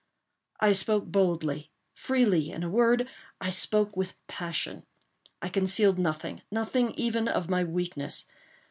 I 0.59 0.71
spoke 0.71 1.05
boldly, 1.05 1.69
freely—in 1.93 2.63
a 2.63 2.69
word, 2.71 3.07
I 3.39 3.51
spoke 3.51 3.95
with 3.95 4.15
passion. 4.25 4.83
I 5.43 5.47
concealed 5.49 5.99
nothing—nothing 5.99 6.95
even 6.97 7.27
of 7.27 7.51
my 7.51 7.63
weakness. 7.63 8.25